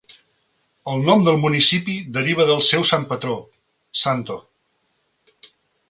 [0.93, 3.37] El nom del municipi deriva del seu sant patró,
[4.05, 4.41] Sto.